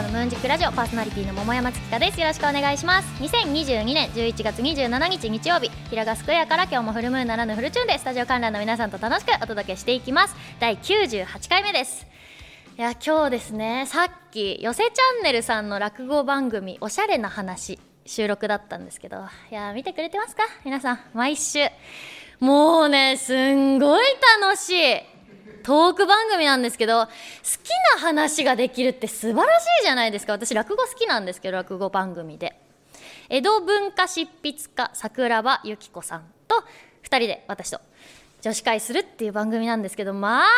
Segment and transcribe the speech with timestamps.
[0.00, 2.18] 中のムーンジックラジオパーソナリティの桃山月香です。
[2.18, 3.22] よろしくお願いします。
[3.22, 10.34] 2022年11月27日日曜日平賀スクエアから今日もフルムーンならぬフルチューンでスタジオ観覧の皆さんと楽しくお届けしていきます。
[10.58, 12.06] 第98回目です。
[12.78, 19.18] いや今日ですねさっき寄せチャンネルさんの落語番組おしゃれな話収録だったんですけど
[19.50, 20.44] いや見てくれてますか？
[20.64, 21.58] 皆さん毎週。
[22.38, 24.04] もうねすんごい
[24.42, 25.09] 楽しい。
[25.60, 30.32] トーク番組なんですけど好きな話ができるって素晴らしいじゃないですか。
[30.32, 32.60] 私落語好きなんですけど落語番組で。
[33.28, 36.64] 江戸文化執筆家桜庭由紀子さんと
[37.04, 37.80] 2人で私と
[38.42, 40.48] 女子会するっていう番組なんですけどまあ楽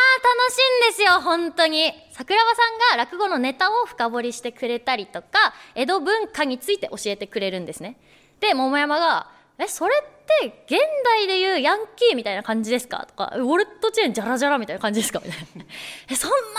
[0.52, 1.92] しいんですよ本当に。
[2.12, 2.62] 桜庭さ
[2.94, 7.96] んが落語のネタを深掘りしてくれたりとか江戸文化について教えてくれるんですね。
[8.40, 15.64] で桃山が「えそれって現代でいうヤンキーみたいな感じですか?」とか「ウォレットチェーンジャラジャラみたいな感じですか?」みたいな
[16.10, 16.52] 「えそんなの許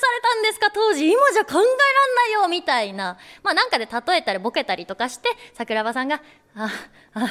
[0.00, 0.70] されたんですか？
[0.72, 3.18] 当時今じゃ考えらんないよ」みたいな。
[3.42, 6.20] まあなんかで例えたりボケたりとかして桜庭さんが
[6.56, 6.70] 「あ
[7.14, 7.28] あっ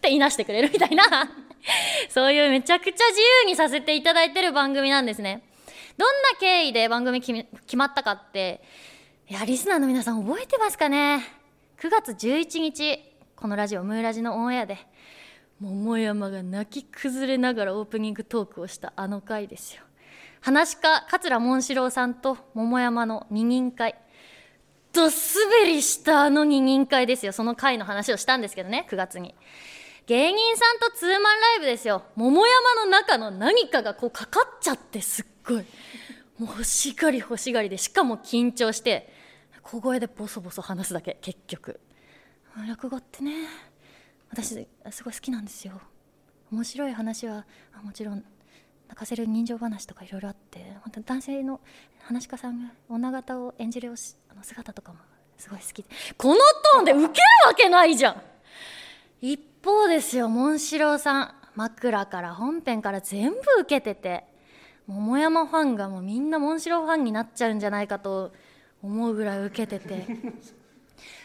[0.00, 1.04] ていなしてくれるみたいな。
[2.08, 5.42] そういうめちゃくちゃ自由にさせていただいてる番組なんですね。
[5.98, 7.44] どんな経緯で番組決
[7.76, 8.62] まったかって
[9.28, 11.22] いやリスナーの皆さん覚えてますかね
[11.78, 13.09] ？9月11日。
[13.40, 14.76] このラジオムーラジのオンエアで
[15.60, 19.82] 桃山が泣き崩れながらオープニングトークをしたあの回ですよ。
[20.42, 23.94] 話し家桂紋四郎さんと桃山の二人会。
[24.92, 25.12] ど滑
[25.64, 27.32] りしたあの二人会ですよ。
[27.32, 29.34] その回の話をしたんですけどね9月に。
[30.06, 32.02] 芸人さんとツーマンライブですよ。
[32.16, 35.64] 桃山の中の何かがこうかかっちゃってすっごい。
[36.38, 39.10] もう欲しがり欲しがりでしかも緊張して
[39.62, 41.80] 小声でボソボソ話すだけ結局。
[42.68, 43.32] 落語ってね
[44.30, 45.80] 私すごい好きなんですよ。
[46.52, 47.44] 面白い話は
[47.82, 48.24] もちろん
[48.88, 51.60] 泣かせる人情話とかいろいろあって本当に男性の
[52.00, 53.92] 話し家さんが女形を演じる
[54.28, 54.98] あの姿とかも
[55.38, 57.08] すごい好きでこのトーンでウケる
[57.46, 58.22] わけないじゃん。
[59.20, 61.34] 一方ですよモンシローさん。
[61.56, 64.24] 枕から本編から全部受けてて
[64.86, 68.32] 桃山ファンがもうみんなモンシローファンになっちゃうんじゃないかと
[68.82, 70.06] 思うぐらい受けてて。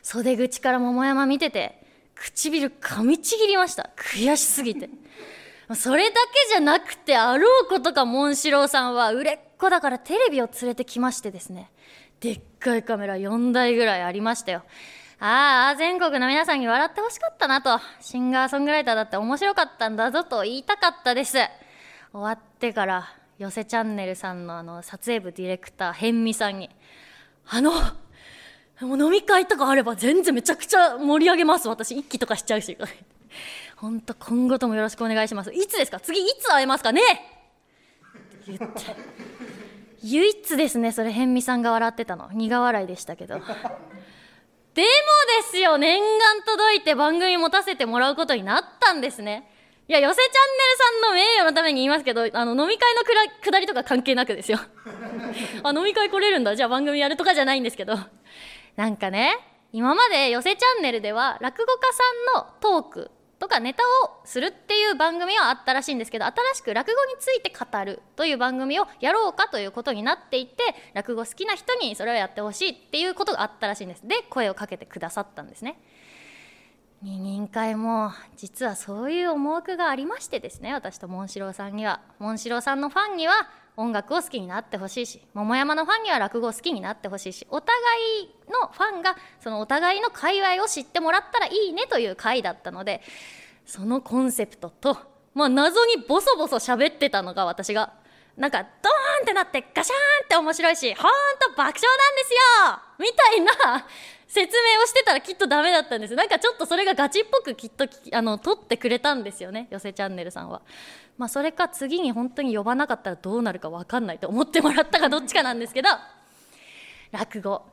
[0.02, 1.84] 袖口から桃山見てて
[2.16, 3.90] 唇噛みちぎりました。
[3.96, 4.90] 悔しすぎて。
[5.74, 11.72] それだけじゃなくてあろうことかモンシローさんは売れっ子だからテレビを連れてきましてですね。
[12.20, 14.64] でっかいカメラ4台ぐらいありましたよ。
[15.20, 17.80] ああ全国の皆さんに笑ってほしかったなと。
[18.00, 21.38] シンガーソングライターだって面白かったんだぞと言いたかったです。
[22.12, 26.70] 終わってから寄せチャンネルさんのあの撮影部ディレクター辺見さんに
[27.48, 27.72] 「あの
[28.82, 31.68] 飲み会とかあれば全然めちゃくちゃ盛り上げます。
[31.70, 32.78] 私一気とかしちゃうし。
[33.78, 35.52] 本当今後ともよろしくお願いします。
[35.54, 36.00] いつですか？
[36.00, 37.02] 次いつ会えますかね？
[38.48, 38.66] 言って。
[40.04, 42.30] 唯一ですねそれ辺見さんが笑ってたの。
[42.32, 43.36] 苦笑いでしたけど。
[43.36, 44.86] でもで
[45.50, 49.50] すよ念願届いて番組持たせてもらうことになったんですね。
[49.88, 54.60] いや寄せチャンネルさんの名誉のために言いますけどあの飲み会のくら下りとか関係なくですよ。
[55.64, 56.56] あ飲み会来れるんだ。
[56.56, 57.96] じゃあ番組やるとかじゃないんですけど。
[58.76, 59.38] なんかね
[59.72, 70.64] 今まで寄せチャンネルでは落語家さんのトークとかネタをするっていう番組はあったらしいんですけど新しく落語について語るという番組をやろうかということになっていて
[70.94, 74.08] 落語好きな人にそれをやってほしいっていうことがあったらしいんです。
[74.08, 75.78] で声をかけてくださったんですね。
[77.02, 82.02] 二人会も実はそういう思惑がありましてですね私とモンシローさんには。
[82.20, 83.34] モンシローさんのファンには
[83.78, 87.76] 音楽を好きになってほしいし桃山のファンには落語を好きになってほしいしお互
[88.24, 93.02] いのファンがそのお互いの界隈を知ってもらったらいいねという回だったので
[93.66, 94.98] そのコンセプトと、
[95.34, 97.94] まあ、謎にボソボソ喋ってたのが私が
[98.38, 98.70] なんかドーン
[99.24, 101.04] ってなってガシャーンって面白いしほん
[101.40, 102.80] と爆笑なんですよ。
[103.00, 103.88] みたいな
[104.28, 110.62] 説明をしてたらきっとダメだったんですなんかちょっとそれがガチっぽくきっとあの撮ってくれたんですよね寄せチャンネルさんは。
[111.18, 115.90] まあそれか次に本当に呼ばなかったらどうなるか分かんないと思ってもらったかどっちかなんですけど。
[117.12, 117.66] 落語。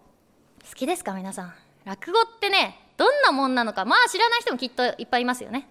[0.68, 1.54] 好きですか皆さん。
[1.84, 3.84] 落語ってねどんなもんなのか。
[3.84, 5.68] まあ知らない人もきっといっぱいいますよね。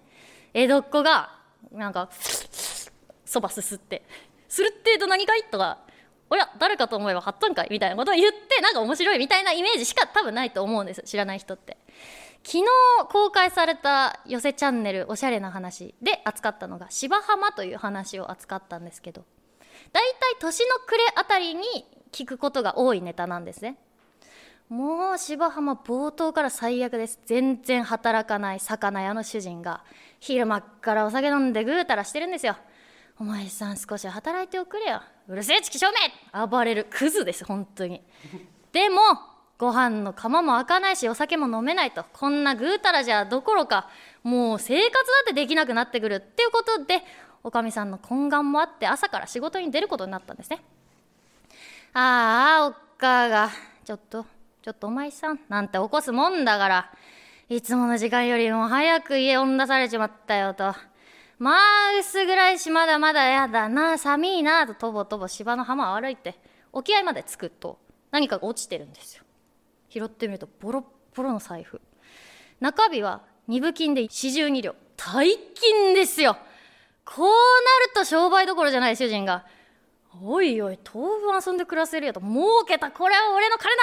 [0.52, 1.38] 江戸っ子が
[1.70, 2.10] なんか
[3.24, 4.02] そばすすって
[4.52, 5.78] 「するってど何かい?」とか
[6.28, 11.78] 「おや誰かと思えばはっとんかい」みたいなことを言ってなんか面白いみたいなイメージしか多分ないと思うんです知らない人って。
[12.44, 12.64] 昨日
[13.08, 19.24] 公開された寄せチャンネルおしゃれな話で扱ったのが芝浜という話を扱ったんですけど
[19.92, 21.62] 大体年の暮れあたりに
[22.10, 23.78] 聞くことが多いネタなんですね。
[24.68, 27.20] もう芝浜冒頭から最悪です。
[27.26, 29.84] 全然働かない魚屋の主人が
[30.18, 32.56] 昼間っからお酒飲んでぐうたらしてるんですよ。
[33.18, 35.02] お前さん少し働いておくれよ。
[35.28, 36.46] うるせえチキショウめ。
[36.46, 38.02] 暴れるクズです本当に。
[38.72, 39.00] でも
[39.58, 42.04] ご飯の釜も開かないしお酒も飲めないと。
[42.12, 43.88] こんなぐうたらじゃどころか
[44.22, 47.04] もう生活だってできなくなってくるっていうことで
[47.44, 50.64] おかみさんの懇願もあって朝から仕事に出ることになったんですね。
[51.94, 53.50] ああおっかが。
[53.84, 54.24] ちょっと
[54.62, 56.90] ちょっとお前さんなんて起こすもんだから。
[57.48, 60.74] いつもの時間よりも早く家追ん出されちまったよと。
[61.42, 66.38] まあ薄暗いしまだまだやだな寒いなととぼとぼ芝の浜を歩いて
[66.72, 67.80] 沖合まで着くと
[68.12, 69.24] 何かが落ちてるんですよ。
[69.88, 70.84] 拾ってみるとボロッ
[71.16, 71.80] ボロの財布。
[72.60, 74.76] 中日は二分金で四十二両。
[74.96, 76.36] 大金ですよ。
[77.04, 79.44] こうなると商売どころじゃない主人が
[80.20, 82.90] 「おいおい当分遊んで暮らせるよ」と「儲けた。
[82.90, 83.82] これは俺の金だ!」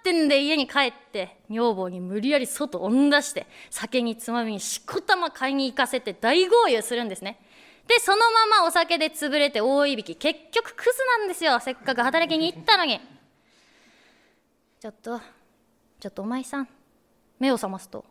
[0.00, 7.40] ってんで家に帰って女房に無理やり外追ん出して酒につまみにしこたま買いに行かせて大豪遊するんですね。
[7.86, 10.16] でそのままお酒で潰れて大いびき。
[10.16, 11.58] 結局クズなんですよ。
[11.60, 13.00] せっかく働きに行ったのに。
[14.80, 15.20] ちょっと
[16.00, 16.68] ちょっとお前さん
[17.38, 18.04] 目を覚ますと。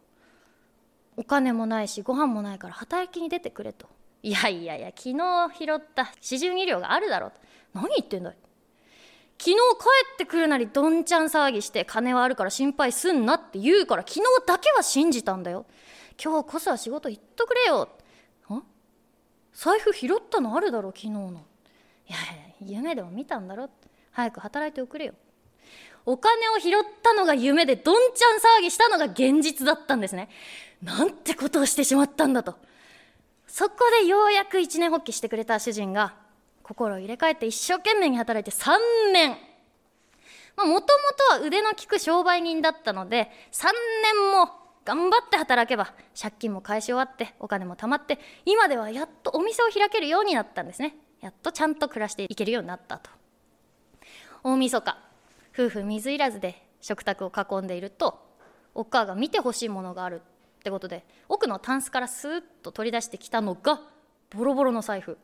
[1.15, 3.87] お金もないしご飯もないから働きに出てくれと。
[4.23, 5.17] いやいやいや昨日
[5.59, 6.11] 拾った。
[6.21, 7.37] 四十二両があるだろうと。
[7.73, 8.37] 何言ってんだい。
[9.37, 9.57] 昨日帰
[10.13, 15.65] ってくるなりどんちゃん騒ぎして金はあるから心配すんなって言うから昨日だけは信じたんだよ。
[16.23, 17.89] 今日こそは仕事行っとくれよ。
[19.53, 21.29] 財布拾ったのあるだろ昨日の。
[22.07, 22.17] いや
[22.61, 23.69] いや夢でも見たんだろ
[24.11, 25.13] 早く働いておくれよ。
[26.05, 26.71] お金を拾っ
[27.01, 30.29] たのが夢でどんちゃん騒ぎしたのが現実だったんですね。
[30.81, 32.55] なんてことをしてしまったんだと。
[33.53, 36.15] そこでようやく一年発起してくれた主人が
[36.63, 38.71] 心を入れ替えて一生懸命に働いて3
[39.13, 39.37] 年。
[40.57, 40.87] もともと
[41.35, 43.67] は腕の利く商売人だったので3
[44.01, 44.49] 年も
[44.83, 50.95] 頑張って働けば借金も返し終わってお金も貯まって今ではやっとお店を開けるようになったんですね。
[51.21, 53.11] やっとちゃんと暮らしていけるようになったと。
[54.41, 54.97] 大晦日
[55.53, 58.19] 夫婦水入らずで食卓を囲んでいると
[58.73, 60.32] おっかが見てほしいものがあるって
[60.63, 63.81] ってことで奥のタンスからスーッと取り出してきたのが
[64.29, 65.17] ボロボロの財布。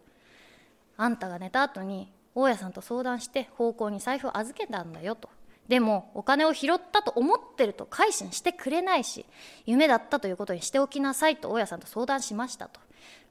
[0.98, 5.30] あんたが寝た後に大家さんと相談して奉公に財布を預けたんだよと。
[5.70, 9.26] でもお金を拾ったと思ってると改心してくれないし
[9.66, 12.82] 夢だったということにしておきなさいと大家さんと相談しましたと。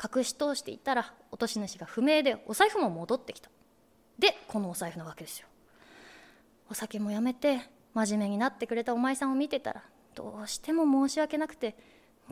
[0.03, 3.51] 隠し通していたら落とし主が不明でお財布も戻ってきた。
[4.19, 5.47] でこのお財布なわけですよ。
[6.71, 7.61] お酒もやめて
[7.93, 9.83] 真面目になってくれたお前さんを見てたら
[10.15, 11.77] どうしても申し訳なくて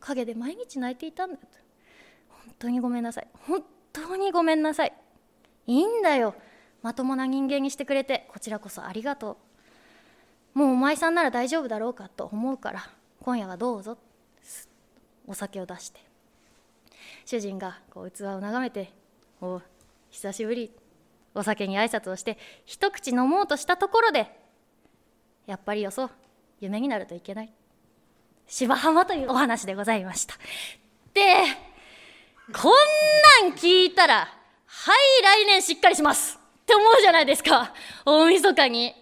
[0.01, 1.47] 陰で毎日泣いていたんだと
[2.29, 3.63] 本当にごめんなさい本
[3.93, 4.93] 当にごめんなさい
[5.67, 6.35] いいんだよ
[6.83, 9.39] まともな人間にしてくれてこちらこそありがと
[10.55, 12.89] うもうお前さんなら大丈夫だろうかと思うから
[13.21, 13.99] 今夜はどうぞ
[15.27, 16.01] お酒を出して
[17.25, 18.93] 主人がこう器を眺めて
[19.43, 19.61] 「お
[20.11, 20.73] 久しぶり」
[21.35, 24.41] お酒に挨拶をして一口飲もうとしたところで
[25.47, 26.11] やっぱりよそう
[26.61, 27.53] 夢になるといけない
[28.49, 30.35] 芝浜というお話でございました。
[31.15, 31.23] で
[32.53, 32.73] こん
[33.43, 34.29] なん聞いたら
[34.67, 36.39] はい来年しっかりします。
[36.63, 37.73] って思うじゃないですか。
[38.05, 38.95] 大晦日に。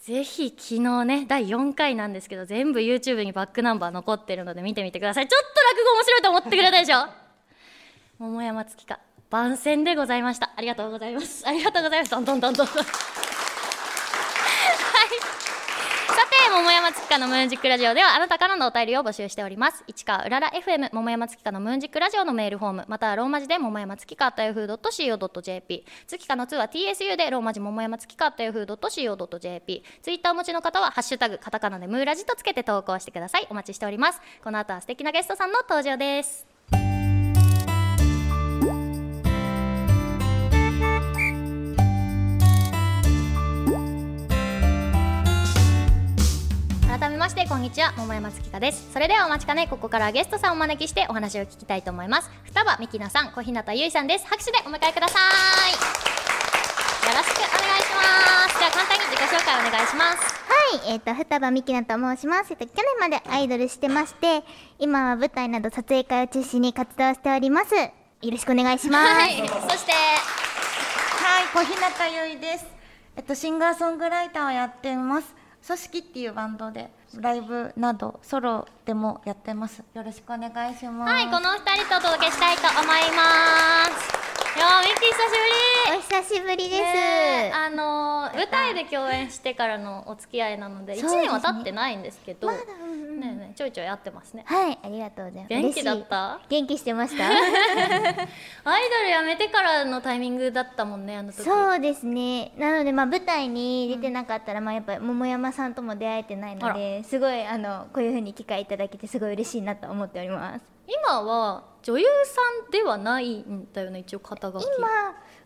[0.00, 5.28] ぜひ昨日ね第4回なんですけど全部 YouTube にバックナンバー残ってるので見てみてください。
[5.28, 7.06] ちょっと落語面白いと思ってくれたでしょ。
[8.18, 10.50] 桃山月花番宣でございました。
[10.56, 11.46] ありがとうございます。
[11.46, 12.10] ありがとうございます。
[12.10, 12.84] どんどんどんどんはい
[16.50, 19.84] 桃山月花のムーンジックラジオではあなたからのお便りを募集しております。
[19.86, 33.46] 市川うらら FM 桃山月花のムーンジックラジオのメールフォームまたはローマ字で桃山月花というふう .co.jp 月花の2は TSU でローマ字桃山月花というふう .co.jp ツイッターお持ちの方はハッシュタグカタカナでムーラジとつけて投稿してください。
[33.50, 34.22] お待ちしております。
[34.42, 36.57] この後は素敵なゲストさんの登場です。
[47.08, 47.94] 改めましてこんにちは。
[47.96, 48.92] 桃山月花です。
[48.92, 49.66] それではお待ちかね。
[49.66, 52.30] ここからゲストさんをお招きしてお話を聞きたいと思います。
[52.44, 54.26] 双葉美希奈さん小日向結衣さんです。
[54.26, 55.72] 拍手でお迎えください。
[55.72, 58.58] よろしくお願いします。
[58.58, 60.18] では簡単に自己紹介お願いします。
[60.84, 62.50] はい、えっ、ー、と双葉美希奈と申します。
[62.50, 64.44] えっと去年までアイドルしてまして、
[64.78, 67.74] 今は舞台など撮影会を中心に活動しております。
[67.74, 67.90] よ
[68.22, 69.12] ろしくお願いします。
[69.14, 69.46] はい、そ
[69.78, 69.92] して？
[69.92, 72.66] はい、小日向結衣です。
[73.16, 75.34] えっとシンガーソングライターをやってます。
[75.66, 79.82] 組織っていうバンドでライブなどソロでもやってます。
[79.94, 81.12] よろしくお願いします。
[81.12, 82.86] はいこの二人とお届けしたいと思い
[83.16, 84.28] ます。
[84.56, 85.78] いやミッキー久しぶり。
[85.88, 92.52] お久しぶりです、ね、あの舞台で共演してからのお付き合いなので1年は経ってないんですけど、ま、
[93.54, 94.44] ちょいちょい会ってますね。
[94.46, 95.48] はいありがとうございます。
[95.48, 96.40] 元気だった？
[96.48, 97.24] 元気してました？
[97.28, 101.42] アイドル辞めてからのタイミングだったもんねあの時。
[101.42, 102.52] そうですね。
[102.56, 110.64] なのでまあ舞台に出てなかったら、まあやっぱり桃山さんとも出会えてないのあですごいあのこういう風に機会いただけてすごい嬉しいなと思っております。
[110.86, 114.64] 今は女優さんではないんだよね一応肩書き。
[114.78, 114.88] 今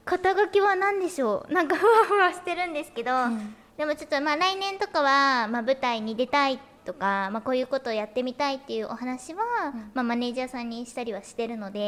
[0.04, 1.52] 肩書きは何でしょう？
[1.54, 3.54] なんかふわふわしてるんですけど、ん。
[3.76, 9.42] でもちょっとまあ来年とかは、まあ、舞台に出たいとか、まあ、こういうことをやってみたいっていうお話は、
[9.94, 11.78] まあ、マネージャーさんにしたりはしてるのへで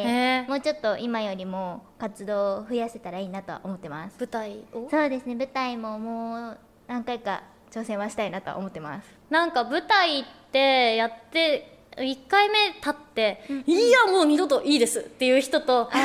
[0.47, 4.17] ーもうちょっと今よりも活動を増やせたらいいなとは思ってます。
[4.19, 4.89] 舞台を？
[4.91, 9.09] そうですね舞台ももう何回か挑戦はしたいなとは思ってます。
[9.31, 15.97] なんか舞台ってやって1回目立って「いやもう二度といいです」っていう人と「あ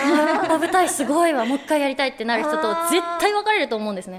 [0.47, 0.59] ー。
[0.59, 4.17] 舞台すごいわもう一回やりたい」ってなる人と絶対分かれると思うんですね。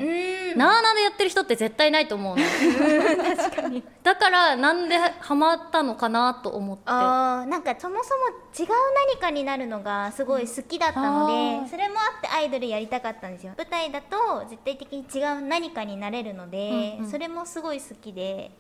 [0.55, 0.59] ん。
[0.59, 2.43] なあなあでやってる人って絶対ないと思うの。
[4.03, 6.83] だからなんでハマったのかなと思って。
[6.87, 8.27] あーなんかそもそも
[8.59, 8.69] 違う
[9.13, 13.53] 何かになるのがすごい好きだったので、あーそれもあってアイドルやりたかったんですよ。
[13.57, 17.11] 舞台だと絶対的に違う何かになれるので、うんうん。
[17.11, 18.51] それもすごい好きで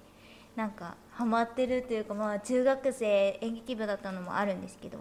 [0.56, 4.96] なんかハマってるというかまあ中学生演劇部だったのもあるんですけど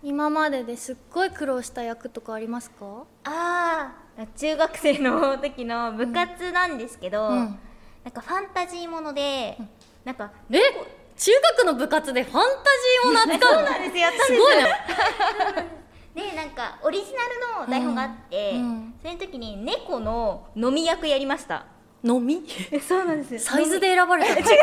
[0.00, 3.02] 今までですっごい苦労した役とかありますか？
[3.24, 7.58] ああ中学生の時の部活なんですけど、うん。
[8.04, 9.58] なんかファンタジーもので、
[10.04, 10.60] なんかえ？
[11.16, 12.48] 中学の部活でファンタ
[13.24, 13.66] ジーを扱うの？
[13.66, 14.64] そうなんですやったんですすごいね
[16.30, 18.60] でなんかオリジナルの台本があって、うん。
[18.60, 18.94] うん。
[19.02, 21.66] その時に猫の飲み役やりました
[22.04, 22.46] 飲み？
[22.80, 24.36] そうなんです サイズで選ばれたの？
[24.42, 24.60] 確か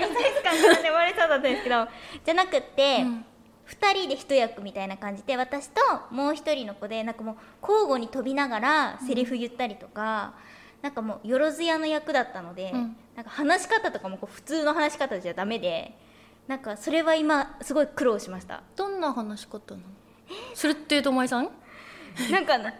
[0.00, 1.88] にサイズ感で割れそうだったんですけど。
[2.24, 3.24] じゃなくって、うん。
[3.68, 5.80] 2人で一役みたいな感じで私と
[6.12, 10.34] もう一人の子でなんかもう交互に飛びながらセリフ言ったりとか、
[10.82, 12.96] なんかもうよろずやの役だったので、うん。
[13.16, 15.96] なんか話し方とかもこう普通の話し方じゃダメで
[16.46, 18.62] なんかそれは今すごい苦労しました。
[18.76, 19.82] どんな話し方なの？
[20.54, 21.50] それってともえさん？
[22.30, 22.72] なんかな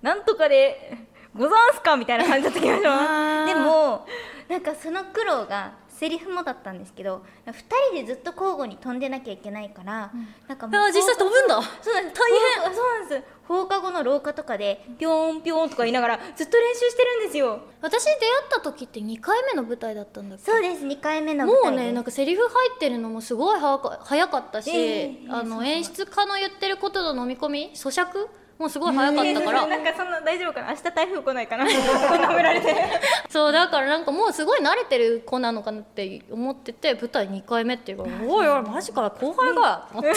[0.00, 0.96] なんとかで
[1.36, 1.96] ござんすか？
[1.96, 4.06] みたいな感じだった気がしますでも
[4.48, 7.52] なんかその苦労がセリフもだったんですけど2
[7.94, 10.10] 人でずっと交互に飛んでなきゃいけないから、
[10.48, 11.62] なんかもうあー実際飛ぶんだ。
[11.80, 12.20] そうなんです。
[12.20, 12.40] 大変。
[12.64, 13.22] 放課そうなんです。
[13.46, 17.60] 放課後の廊下とかでピョーンピョーンとか言いながらずっと練習してるんですよ。
[17.80, 18.18] 私出会っ
[18.50, 20.50] た時って2回目の舞台だったんだっけ？
[20.50, 20.84] そうです。
[20.84, 23.36] 2回目のもうねなんかセリフ入ってるのもす。
[23.36, 28.26] ごい早か早かったし、ええあの演出家の言ってることの飲み込み咀嚼
[28.62, 30.70] もすごい早かったから、なんかそんな大丈夫かな？
[30.70, 31.66] 明日台風来ないかな？
[31.66, 32.74] こんなめられて。
[33.28, 40.08] そうだからなんかもうすごい慣れてる子なのかなって思ってて舞台2回目っていうから「おいおいマジか後輩が」って。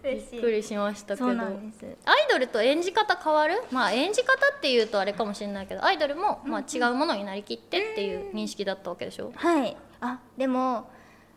[0.00, 1.28] びっくりしましたけど。
[1.28, 1.36] アイ
[2.30, 3.60] ドルと演じ方変わる？
[3.72, 9.32] まあ演じ方っていうとあれかもしれないけどアイドルもまあ違うものになりきってっていう認識だったわけでしょ？
[9.34, 9.76] はい。
[10.00, 10.88] あでも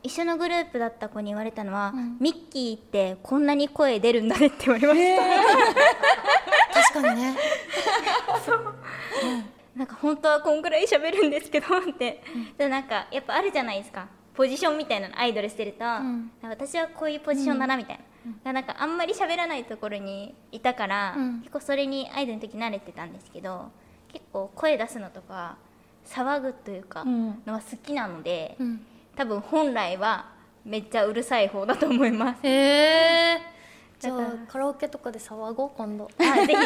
[0.04, 2.18] 一緒のグループだった子に言われたのは、ん。
[2.20, 5.16] ミッキーってこんなに声出るんだねって言われまし
[6.74, 7.38] た、 確かにね。
[9.76, 12.24] なんか本当はこんぐらい喋るんですけどって、
[12.58, 14.08] でなんかやっぱあるじゃないですか。
[14.34, 16.32] ポジションみたいなのアイドルしてると、ん。
[16.42, 18.00] 私はこういうポジションだなみたい
[18.44, 21.40] な、なんかあんまり喋らないところにいたから、うん。
[21.42, 23.72] 結構それにアイドルの時慣れてたんですけど
[24.12, 25.58] 結構声出すのとか
[26.06, 27.42] 騒ぐというかうん。
[27.46, 30.26] のは好きなので、うん多分本来は
[30.64, 32.40] めっちゃうるさい方だと思います。
[32.44, 32.50] へ
[33.36, 33.52] え
[34.00, 36.10] じゃあカラオケとかで騒ごう今度。
[36.18, 36.54] あぜひ。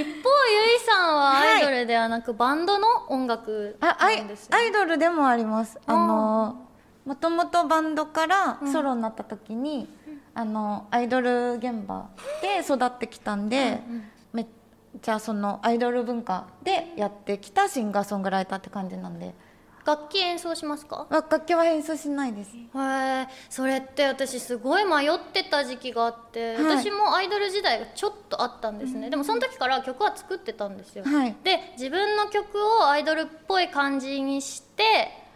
[0.00, 4.56] 一方ゆいさんはアイドルではなく、バンドの音楽あアイなんですね。
[4.56, 5.78] アイドルでもあります。
[5.86, 6.66] あの
[7.04, 9.86] もともとバンドからソロになった時に、
[10.32, 12.08] あのアイドル現場
[12.40, 13.82] で育ってきたんで、
[14.32, 14.46] めっ
[15.02, 19.34] ちゃそのアイドル文化でやってきたシンガーソングライターって感じなんで
[19.90, 21.06] 楽器演奏しますか？
[21.10, 22.50] 楽器は演奏しないです。
[22.56, 26.64] へえそれって私すごい迷ってた時期があって、はい。
[26.84, 31.36] 私もアイドル時代がちょっとあったんですね、でもその時から曲は作ってたんですよ、はい。
[31.42, 34.84] で自分の曲をアイドルっぽい感じにして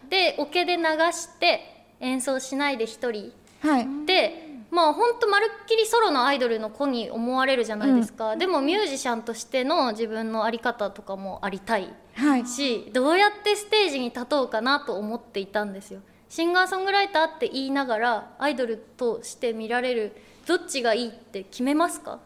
[0.09, 0.83] でオケで流
[1.13, 3.33] して演奏しないで一人。
[3.63, 3.89] はい。
[4.07, 12.47] でまあほんとまるっきりソロのアイドルの子に思われるじゃないですか、でもミュージシャンとしての自分の在り方とかもありたいはい。
[12.47, 16.01] しどうやってステージに立とうかなと思っていたんですよ。
[16.29, 20.17] シンガーソングライターって言いながらアイドルとして見られる
[20.47, 22.19] どっちがいいって決めますか？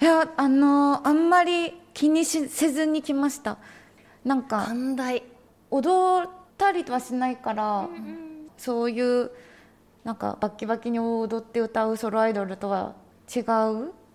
[0.00, 3.58] いやあのあんまり気にしせずに来ました。
[4.24, 4.68] なんか
[5.70, 7.88] 踊ったりはしないから、
[8.56, 9.30] そういう
[10.04, 12.94] なんかバッキバキに踊って歌うソロアイドルとは
[13.34, 13.40] 違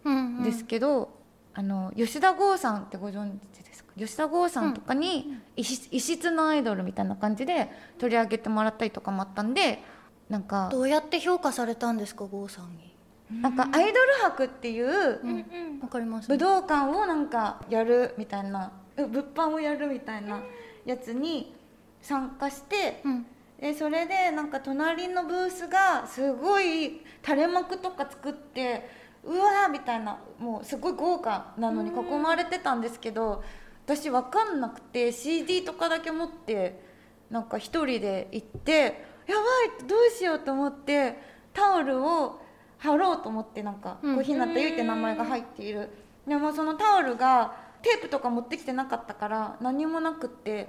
[0.06, 1.10] うんですけど、
[1.54, 3.94] あの吉田剛さんってご存知ですか？
[3.98, 9.82] 吉田剛さんとかに異質異質のアイドルみたいな感じで取り上げてもらったりとかもあったんで
[10.27, 13.42] なんかどうやって評価されたんですか郷さんに？
[13.42, 16.27] なんかアイドル博っていううんわかります。
[16.27, 20.42] 武道館をなんかやるみたいなう物販をやるみたいな
[20.86, 21.56] やつに
[22.01, 23.25] 参加してうん
[23.60, 28.88] でそれでなんか隣のブースがすごい垂れ幕とか作って
[29.24, 33.44] うわーみたいなもうすごい豪華なのに囲まれてたんですけど
[33.86, 36.84] 私分かんなくて CD とかだけ持って
[37.30, 41.18] なんか一人で行ってやばいどうしようと思って
[41.54, 42.42] タオルを
[42.78, 44.16] 貼ろうと思ってなんかうん。
[44.18, 45.90] 小日向ゆいって名前が入っている。
[46.28, 50.68] でもそのタオルがテープとか持ってきてなかったから何もなくって。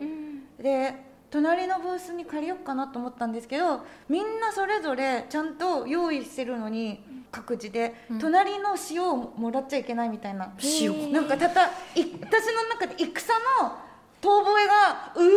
[0.59, 0.95] で
[1.37, 8.19] 隣のブースに借りようかなと思ったんですけどみんなそれぞれちゃんと用意してるのに各自で、うん。
[8.19, 10.55] 隣の塩をもらっちゃいけないみたいな。
[10.81, 13.13] 塩なんかたたい私の中で戦
[13.61, 13.77] の
[14.23, 15.29] 遠吠えがうー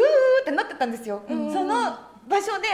[0.41, 1.75] ってなってたんですよ、その
[2.29, 2.67] 場所で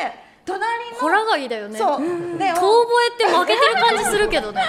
[0.46, 1.80] 隣のホラガイだよね。
[1.80, 2.00] そう。
[2.00, 4.62] で遠吠えって負けてる感じするけどね。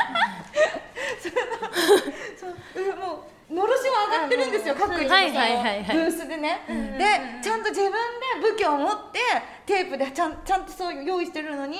[2.40, 2.82] そう。
[2.82, 6.60] うんもうのろしは上がってるんですよ各自のブースでね、
[6.98, 9.20] でちゃんと自分で武器を持って
[9.64, 11.78] テープでちゃんちゃんとそう用意してるのに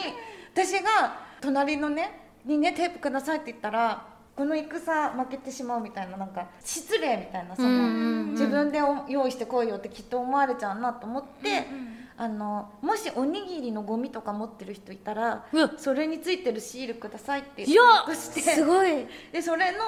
[0.53, 4.07] 私が隣のねにねテープくださいって言ったら
[4.37, 11.67] この戦負けてしまうみたいななんか失礼みたいなその、自分でお用意してこいよってきっと思われちゃうなと思って、
[12.19, 15.47] あのもしおにぎりのゴミとか持ってる人いたら
[15.79, 18.41] それについてるシールくださいっていやツイートして。
[18.57, 19.07] すごい。
[19.33, 19.79] でそれの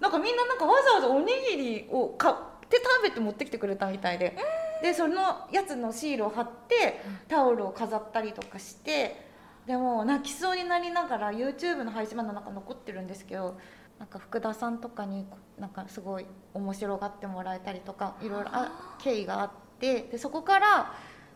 [0.00, 2.34] なんかみんななんかわざわざおにぎりを買っ
[2.68, 4.36] て食べて持ってきてくれたみたいで、
[4.82, 9.28] でそのやつのシールを貼ってタオルを飾ったりとかして
[9.66, 13.58] でも泣きそうになりながら YouTube の配信まだなんか残ってるんですけど
[13.98, 15.26] なんか福田さんとかに
[15.58, 19.50] なんかすごい面白がってもらえたりとかいろいろあ経緯があっ
[19.80, 20.94] てでそこから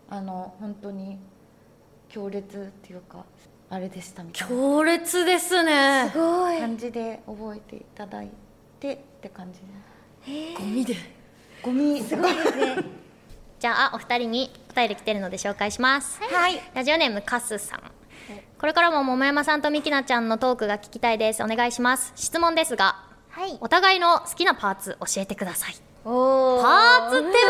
[0.08, 1.18] あの本当に
[2.08, 3.24] 強烈っていうか
[3.68, 4.54] あれでしたみたいな。
[4.54, 6.10] 強烈ですね。
[6.12, 8.32] すごい感じで覚えていただいて
[8.90, 10.96] って感じでゴミで。
[11.62, 12.02] ゴミ。
[12.02, 12.76] すごいですね。
[13.58, 16.20] じゃあお二人にお便り来てるので紹介します。
[16.20, 16.60] はい。
[16.74, 17.82] ラジオネームカスさん。
[18.58, 21.42] これからも桃山さんとみきなちゃんのトークが聞きたいです。
[21.42, 22.12] お願いします。
[22.16, 23.56] 質問ですがはい。
[23.60, 25.74] お互いの好きなパーツ教えてください。
[26.04, 26.62] おー。
[26.62, 27.46] パーツってむずいね。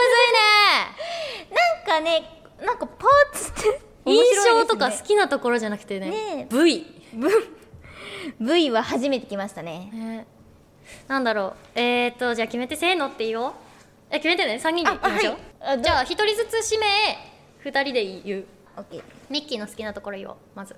[1.86, 6.10] なんかねなんかパーツって印象とか好きなところじゃなくてね。
[6.10, 6.44] ねえ。
[6.48, 6.86] 部位、
[8.40, 9.90] V は初めて来ましたね。
[9.92, 10.26] ね
[11.08, 11.78] なんだろう。
[11.78, 13.52] えー、っとじゃあ決めてせーのって言おう。
[14.10, 14.60] え決めてね。
[14.62, 16.86] 3人で言いましょう、あじゃあ1人ずつ指名。
[17.64, 18.44] 2人で言う。
[18.76, 19.02] オッケー。
[19.30, 20.36] ミッキーの好きなところ言おう。
[20.54, 20.76] まず。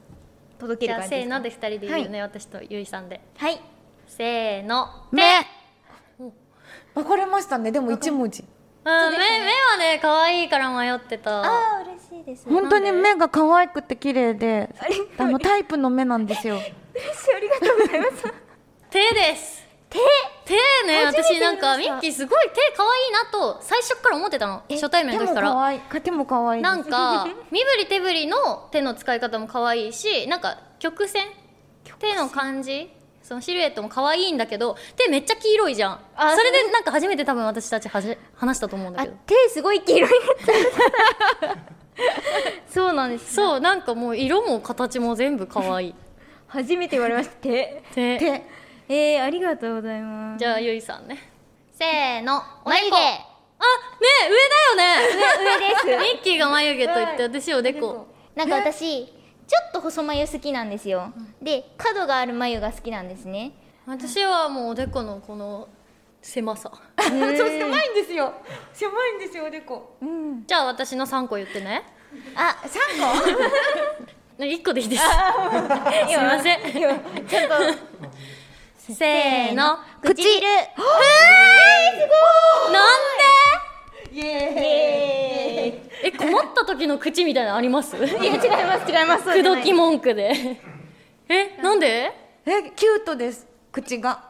[0.58, 1.32] 届けじゃある感じですか？
[1.32, 3.20] せーので2人で言うね、私とゆいさんで。
[3.36, 3.60] はい。
[4.06, 4.88] せーの。
[5.10, 5.22] 目。
[6.94, 7.72] 分かれましたね。
[7.72, 8.44] でも一文字。
[8.86, 11.40] あ目目はね可愛いから迷ってた。
[11.40, 12.48] ああ嬉しいです。
[12.48, 14.68] 本当に目が可愛くて綺麗で
[15.18, 16.56] あのタイプの目なんですよ。
[16.94, 17.34] 嬉しい。
[17.34, 18.34] ありがとうございます。
[18.90, 19.63] 手です
[19.94, 20.00] 手。
[20.44, 20.54] 手
[20.86, 24.62] ね私なんかミッキーすごい手可愛いなと最初から思ってたの。
[24.68, 25.80] 初対面の時から。
[26.02, 26.62] 手も可愛い。
[26.62, 31.28] なんか身振り手振りの手の使い方も可愛いしなんか曲線？
[31.98, 32.90] 手の感じ？
[33.22, 36.00] そのシルエットも可愛いんだけど手めっちゃ黄色いじゃん。
[36.14, 39.16] あそれでなんか初めて多分私たちはじ話したと思うんだあけど。
[39.24, 40.10] 手すごい黄色い。
[42.68, 45.94] そうなんですそうなんかもう色も形も全部可愛い。
[46.48, 47.36] 初めて言われました。
[47.36, 47.82] 手。
[47.94, 48.18] 手。
[48.18, 48.42] 手
[48.88, 50.38] えー、ありがとうございます。
[50.38, 51.18] じゃあゆいさんね。
[51.72, 52.42] せーの。
[52.64, 55.00] 眉毛あね上だよね。
[55.58, 55.86] 上です。
[56.14, 58.06] ミッキーが眉毛と言って私おでこ。
[58.34, 59.12] なんか私ちょ
[59.68, 61.12] っと細眉好きなんですよ。
[61.40, 63.52] で角がある眉が好きなんですね。
[63.86, 65.68] 私はもうおでこのこの
[66.20, 66.70] 狭さ。
[67.00, 68.34] そう狭いんですよ。
[68.72, 69.96] 狭いんですよおでこ。
[70.02, 70.44] うん。
[70.46, 71.84] じゃあ私の3個言ってね。
[72.34, 73.26] あ三個？
[74.38, 75.02] ね1個でいいです。
[75.04, 75.08] す
[76.12, 76.60] いません。
[77.28, 77.54] ちゃんと
[78.92, 80.46] せーの唇
[82.70, 82.96] なん
[84.12, 86.04] イエーイ。
[86.04, 87.96] でえ困った時の口みたいなのあります？
[87.96, 89.24] いや違います違います。
[89.24, 90.32] 口説き文句で。
[91.28, 92.12] えなんで？
[92.44, 94.28] えキュートです口が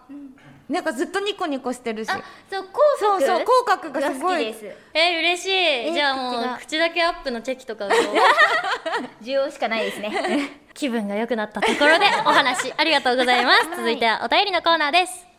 [0.68, 2.10] なんかずっとニコニコしてるし。
[2.10, 4.46] あそう口そう角そう口角ががすごい。
[4.46, 4.76] 好きです。
[4.94, 5.92] え嬉しい。
[5.92, 7.90] じゃあもう口だけアップのチェキとかを。
[9.22, 10.60] 需要しかないですね。
[10.74, 13.70] 気分が良くなったところでお話ありがとうございます。
[13.76, 15.33] 続いてはお便りのコーナーです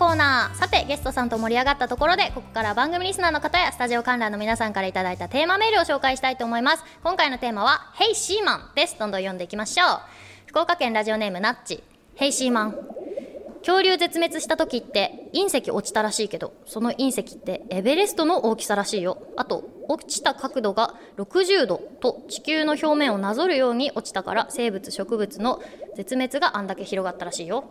[0.00, 0.56] コーナー。
[0.56, 6.84] さてゲストさんと盛り上がったところでここから番組リスナーの方やスタジオ観覧の皆さんからいただいたテーマメールを紹介したいと思います。
[7.04, 8.98] 今回のテーマは「ヘイシーマン」です。
[8.98, 10.00] どんどん読んでいきましょう。
[10.46, 11.84] 福岡県ラジオネームナッチ。
[12.14, 12.78] ヘイシーマン
[13.58, 19.18] 恐竜絶滅した時って隕石落ちたらしいけどその隕石ってエベレストの大きさらしいよ。
[19.36, 25.60] あと落ちた角度が60度と地球の表面をなぞるように落ちたから生物植物の
[25.94, 27.64] 絶滅があんだけ広がったらしいよ。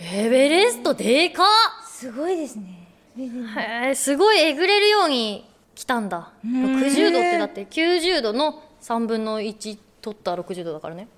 [0.00, 1.46] エベレストでかっ。
[1.88, 2.88] すごいですね。
[3.16, 6.32] へえすごいえぐれるように来たんだ。
[6.44, 11.08] 60度ってだって90度の3分の1取った60度だからね。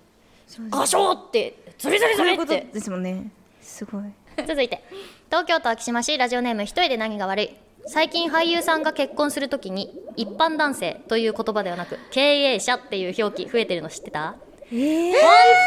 [0.70, 2.68] ガショーってズリズリズリって。
[2.72, 3.30] ですもんね。
[3.60, 4.02] すごい。
[4.46, 4.84] 続いて。
[5.28, 7.50] 東京都昭島市ラジオネーム一人で何が悪い
[7.86, 14.36] 最近俳優さんが結婚するときに一般男性という言葉ではなく経営者っていう表記増えてるの知ってた？
[14.70, 15.20] えー、本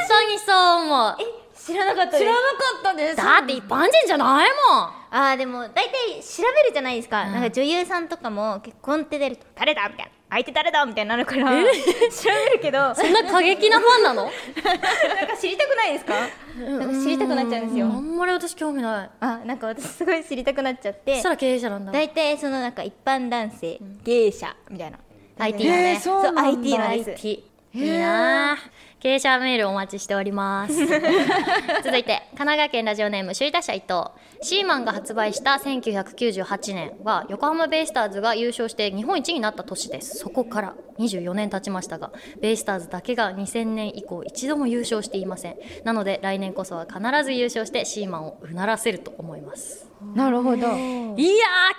[0.07, 1.17] 当にそう思う
[1.65, 2.19] 知らなかったです。
[2.19, 2.43] 知らなか
[2.79, 3.15] ったです。
[3.17, 4.89] だって一般人じゃないもん。
[5.11, 5.89] あーでも大体
[6.21, 10.11] 調べるじゃないですか、なんか女優さんとかも結婚って出ると誰だみたいな。
[10.31, 11.45] 相手誰だみたいになるから。
[11.49, 12.77] 調べるけど。
[12.79, 14.29] なんかそんな過激なファンなの？
[15.41, 16.13] 知りたくないですか？
[16.59, 17.85] なんか知りたくなっちゃうんですよ。
[17.87, 19.09] あんまり私興味ない。
[19.19, 21.13] あなんか私すごい知りたくなっちゃって。
[21.15, 21.91] そしたら経営者なんだ。
[21.91, 24.99] 大体そのなんか一般男性、芸者みたいな。
[25.39, 25.91] IT だね。
[25.93, 28.57] えーそう IT なんです IT いいなあ
[28.99, 30.73] 経営者メールお待ちしております。
[30.85, 34.09] 続いて神奈川県ラジオネーム首位打者伊藤。
[34.41, 40.17] シーマンが発売した1998年は横浜ベイスターズが優勝して日本一になった年です。
[40.17, 45.55] そこから24年経ちましたがベイスターズだけが2000年以降一度も優勝していません。
[45.85, 49.89] なので来年こそは必ず優勝してシーマンをうならせると思います。
[50.13, 50.57] なるほど。
[50.57, 51.15] いやー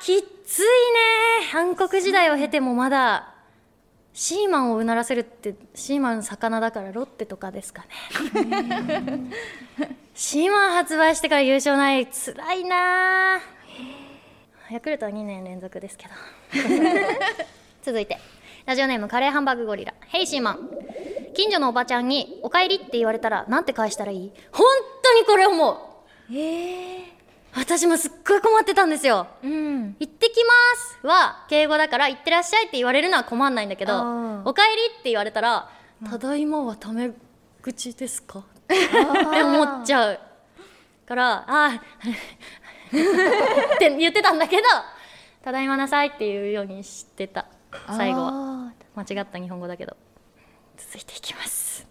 [0.00, 0.68] きっついね
[1.52, 3.35] 韓国時代を経てもまだ
[4.12, 7.84] シーマンをうならせるってシーマン魚だからロッテとかですか
[8.34, 9.30] ね。
[10.14, 12.06] シーマン発売してから優勝ない。
[12.08, 14.74] つらいなー。
[14.74, 16.12] ヤクルトは2年連続ですけど。
[17.82, 18.18] 続いて。
[18.66, 19.94] ラジオネームカレーハンバーグゴリラ。
[20.08, 20.70] ヘイシーマン。
[21.34, 24.32] 近所のおばちゃんに「おかえり」って言われたらなんて返したらいい？
[24.52, 24.66] 本
[25.02, 26.34] 当にこれ思う。
[26.36, 27.12] ええ
[27.54, 29.26] 私もすっごい困ってたんですよ。
[29.42, 33.92] うん行ってきますは敬語だから行ってらっしゃいって言われるのは困んないんだけど
[34.44, 35.68] おかえりって言われたら
[36.08, 37.12] ただいまはタメ
[37.60, 38.38] 口ですか？
[38.38, 38.42] っ
[39.32, 40.20] て思っちゃう
[41.06, 42.14] からあー。
[43.74, 44.62] って言ってたんだけど
[45.42, 47.46] ただいまなさいっていうようにしてた。
[47.88, 48.32] 最後は。
[48.32, 49.96] は間違った日本語だけど。
[50.76, 51.86] 続いていきます。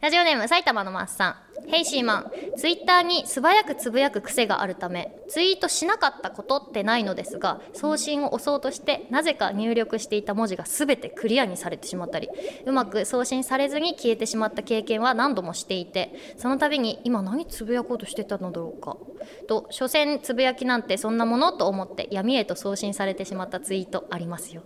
[0.00, 12.28] ラジオネーム埼玉のマッサンヘイシーマンツイッターに素早くつぶやく癖があるためツイートしなかったことってないのですが送信を押そうとしてなぜか入力していた文字が全てクリアにされてしまったり
[12.66, 18.96] うまく送信されずに消えてしまった経験は何度もしていてその度に今何つぶやこうとしてたのだろうか
[19.46, 24.62] と所詮つぶやきなんてそんなものと思って闇へと送信されてしまったツイートありますよ。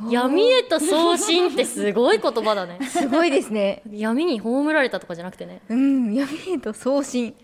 [0.10, 2.78] 闇へと送信ってすごい言葉だね。
[2.88, 3.82] すごいですね。
[3.90, 5.62] 闇に葬られたとかじゃなくてね。
[5.68, 7.34] うん闇へと送信。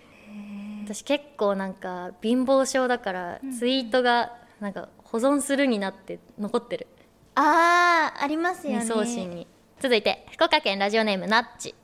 [0.84, 6.86] 私結構なんか貧乏症だからツイートがなんか保存するになって残ってる。
[7.34, 8.80] あーありますよね。
[8.80, 9.46] 未送信に。
[9.80, 11.74] 続いて福岡県ラジオネームナッチ。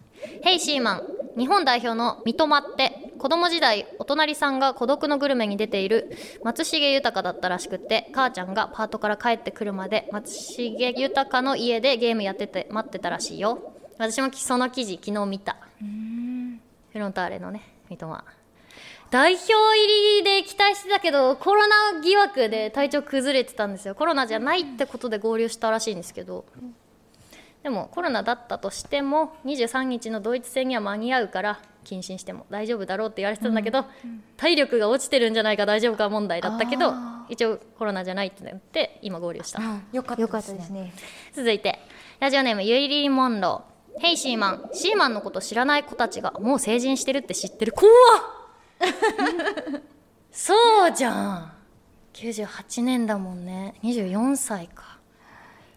[0.42, 1.02] ヘイシーマン。
[1.38, 13.74] 日本代表の三笘って子供時代お隣さんが孤独のグルメに出ている松重豊だったらしくて母ちゃんがパートから帰ってくるまで松重豊の家でゲームやってて待ってたらしいよ。
[13.98, 15.57] 私もその記事昨日見た。
[16.92, 18.24] フロンターレのね三笘。
[19.11, 19.59] 代表入
[20.18, 23.94] りで期待してたけどコロナ疑惑で体調崩れてたんですよ。
[23.94, 26.44] コロナじゃないってことで合流したらしいんですけど。
[27.62, 33.85] でもコロナだったとしても23日のドイツ戦には間に合うから謹慎しても大丈夫だろうって言われてたんだけど、
[34.37, 36.92] 体力が落ちてるんじゃないか大丈夫か問題だったけど
[37.29, 39.62] 一応コロナじゃないってなって今合流した。
[39.92, 40.92] よかったよかっですねたですね。
[41.35, 41.79] 続いて
[42.20, 44.01] ラジオネームゆいりりモンロー。
[44.01, 44.70] ヘイシーマン。
[44.72, 47.72] シーマンのこと知らない子たちがもう成人してるって知ってる。
[47.72, 47.92] 怖っ。
[50.31, 50.55] そ
[50.88, 51.53] うじゃん。
[52.12, 53.74] 98年だもんね。
[53.83, 54.88] 24歳か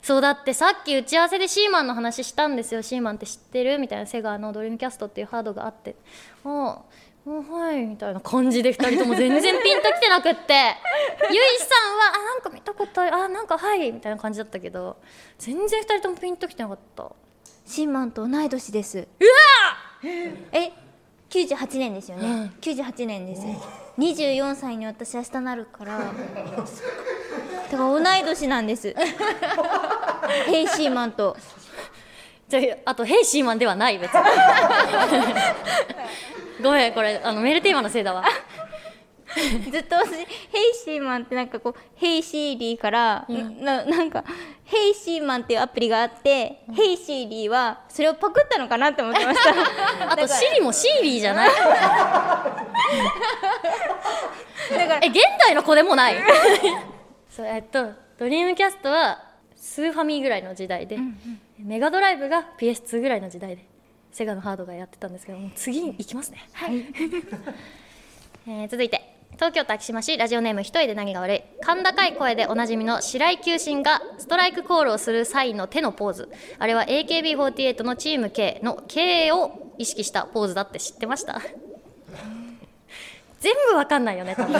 [0.01, 2.81] そうだってさっき打ち合わせでシーマンの話したんですよ。
[2.81, 3.77] シーマンって知ってる？
[3.77, 4.05] みたいな。
[4.07, 5.95] セガのドリームキャストっていうハードがあって。
[6.43, 6.79] あ
[7.23, 10.53] あはいみたいな感じで2人とも全然ピンときてなくって。
[11.29, 13.15] ゆいさんはあなんか見たことある。
[13.15, 14.97] あなんかはいみたいな感じだったけど。
[15.37, 17.11] 全然2人ともピンときてなかった。
[17.65, 18.97] シーマンと同い年です。
[18.97, 19.07] うわ
[20.51, 20.71] え
[21.29, 22.45] 98年ですよね、うん。
[22.59, 23.43] 98年です。
[23.97, 25.99] 24歳に私明日なるから
[27.71, 28.93] だから同い年なんです。
[30.47, 31.35] ヘイシーマンと。
[32.49, 34.19] じゃああとヘイシーマンではない別に。
[36.61, 38.23] ごめんこれあのメールテーマのせいだわ。
[39.71, 40.27] ずっと私ヘイ
[40.83, 44.25] シーマンってなんかこうヘイシーリーから、ななんか
[44.65, 49.51] ヘイシーマンっていうアプリがあって、ヘイシーリーはそれをパクったのかなって思ってました。
[50.11, 51.49] あとシリもシーリーじゃない？
[51.49, 51.55] だ
[54.87, 56.15] からえ現代の子でもない？
[57.31, 59.23] そうえっとドリームキャストは
[59.55, 60.97] スーファミぐらいの時代で、
[61.59, 63.65] メガドライブが PS2 ぐらいの時代で
[64.11, 66.39] セガのハードがやってたんですけどもう次に行きますね、
[68.47, 76.29] えー続いて東京都昭島市ラジオネーム一人で何が悪い甲高い声でおなじみの白井球審がストライクコールをする際の手のポーズ。
[76.59, 81.41] あれは AKB48 のチーム K の K を意識したポーズだって知ってました
[83.41, 84.59] 全部わかんないよね多分。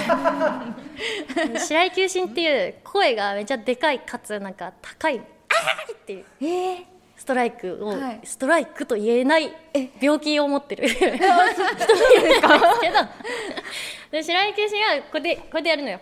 [1.60, 8.20] 白井球審っていう声がめちゃでかいかつなんか高い「あーい!」っていうえー、ストライクを、はい。
[8.24, 9.56] ストライクと言えない
[10.02, 10.88] 病気を持ってる。
[10.90, 11.20] 人 です
[12.82, 12.98] けど
[14.12, 16.00] で白井球審はこうやってこうやってやるのよ。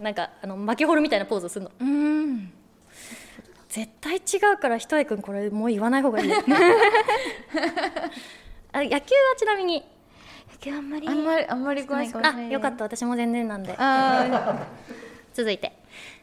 [0.00, 1.72] なんかあの巻きホルみたいなポーズをするの。
[1.80, 2.52] うん。
[3.68, 4.20] 絶対違
[4.54, 6.42] うからひとえくんこれもう言わない方がいい あ
[8.82, 9.00] 野球は
[9.36, 9.84] ちなみに
[10.62, 12.52] 今日あんまりあんまりあんまり詳しくあない。
[12.52, 12.84] よかった。
[12.84, 13.74] 私も全然なんで。
[13.78, 14.66] あ
[15.32, 15.72] 続いて。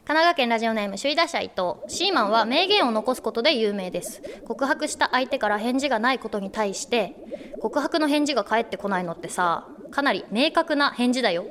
[0.05, 1.75] 神奈川県ラジオネーム首位打者伊藤。
[1.93, 4.21] シーマンは名言を残すことで有名です。
[4.45, 7.15] 告白した相手から返事がないことに対して
[7.61, 11.45] 告白の返事が返ってこないのってさかなり明確な返事だよ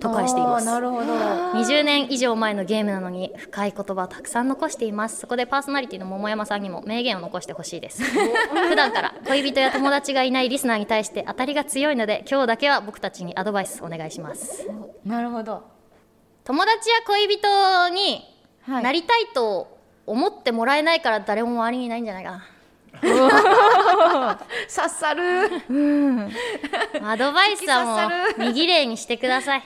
[0.00, 0.66] と返しています。
[0.66, 1.12] なるほど。
[1.12, 5.20] 20年以上前のゲームなのに深い言葉をたくさん残しています。
[5.20, 8.02] そこでパーソナリティの桃山さんにも名言を残してほしいです。
[8.68, 14.68] 普段から恋人や友達がいないリスナーに対して当たりが強いので今日だけは僕たちにアドバイスお願いします。
[15.04, 15.64] なるほど。
[16.44, 18.24] 友達や恋人に
[18.62, 22.44] はいなりたいと思ってもらえないから誰も周りにいないんじゃないかな
[23.00, 25.50] 刺さる。
[27.02, 29.62] アドバイスはもう右霊にしてください。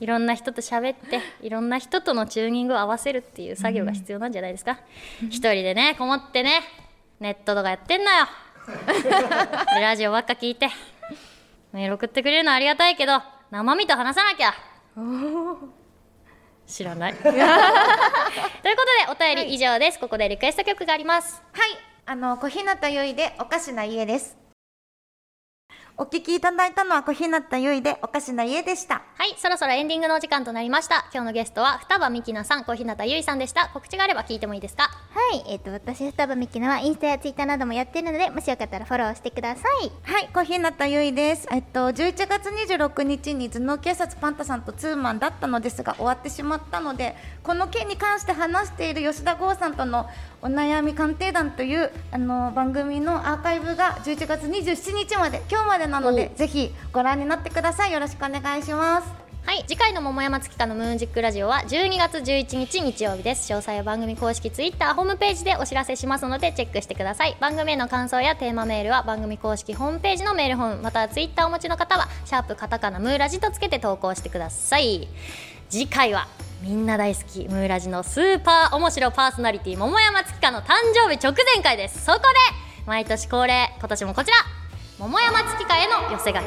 [0.00, 4.80] いろんな人と喋っていろんな人とのチューニングを合わせるっていう作業が必要なんじゃないですか、
[5.22, 6.62] 一人でねこもってね
[7.20, 8.26] ネットとかやってんなよ。
[9.74, 10.68] でラジオばっか聞いて。
[11.72, 14.54] メール送ってくれるのはありがたいけど生身と話さなきゃ。
[16.66, 17.14] 知らない。
[17.18, 17.42] ということで
[19.10, 21.42] お便り以上です、ここでリクエスト曲があります。
[21.52, 24.43] はい、あの小日向ゆいでおかしな家です。
[25.96, 29.02] お聞きいただいたのは小日向ゆいでおかしな家でした。
[29.16, 31.06] はい、そろそろエンディングのお時間となりました。
[31.14, 33.68] 今日のゲストは双葉美希奈さん、小日向ゆいさんでした。
[33.72, 34.90] 告知があれば聞いてもいいですか？
[35.14, 41.46] はい、えっ、と私双葉美希奈はインスタやツイッターなどもやってるのでもしよかったらフォローしてくださいはい、小日向ゆいです。
[41.52, 50.10] えっと11月26日に頭脳警察パンタさんとツーマンだったのですが終わってしまったので、この件に関して話している吉田剛さんとの
[50.42, 57.92] お悩み鑑定団というあの番組のアーカイブが11月27日まで今日までなのでおぜひご覧になってください。
[57.92, 59.24] よろしくお願いします。
[59.46, 63.52] はい、次回の桃山月花のムーンジックラジオは12月11日日曜日です。
[63.52, 67.36] 詳細は番組公式ツイッターホームページでお知らせしますのでチェックしてください。
[67.40, 75.08] 番組への感想やテーマメールは番組公式ホームページのメールフォームまたはツイッターをお持ちの方はシャープカタカナムーラジとつけて投稿してください。
[75.68, 76.26] 次回は
[76.62, 82.24] みんな大好きムーラジのスーパー面白パーソナリティ桃山月花の誕生日直前回ですそこで
[82.86, 84.36] 毎年恒例今年もこちら
[84.96, 86.42] 桃山月花への寄せ書き。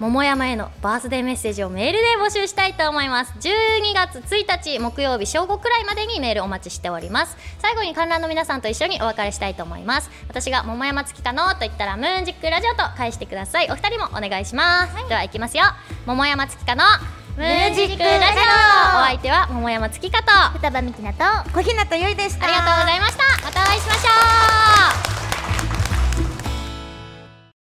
[0.00, 3.32] 桃山へのバースデーメッセージをメールで募集したいと思います。
[3.38, 7.36] 12月1日木曜日正午くらいまでにメールお待ちしております。
[7.60, 10.10] 最後に観覧の皆さんと一緒にお別れしたいと思います。
[10.26, 13.70] 私が桃山月花のと言ったらムーンジックラジオと返してください。
[13.70, 15.64] お二人もお願いします、では行きますよ。
[16.04, 17.04] 桃山月花の
[17.36, 19.02] ムーンジックラジオ。
[19.02, 22.46] お相手は桃山月花とあ双葉美希奈と小日向ゆいでした。
[22.48, 23.22] りがとうございました。
[23.44, 25.27] またお会いしましょう